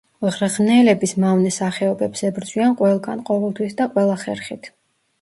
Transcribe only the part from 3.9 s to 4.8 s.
ყველა ხერხით.